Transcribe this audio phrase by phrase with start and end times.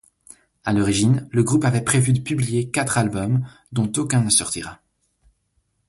[0.65, 4.79] À l'origine, le groupe avait prévu de publier quatre albums, dont aucun ne sortira.